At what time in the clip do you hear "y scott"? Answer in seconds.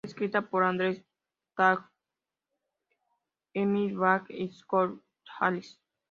4.35-4.99